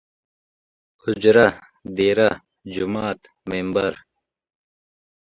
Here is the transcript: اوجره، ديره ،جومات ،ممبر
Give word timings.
اوجره، 1.03 1.47
ديره 1.95 2.29
،جومات 2.73 3.21
،ممبر 3.49 3.93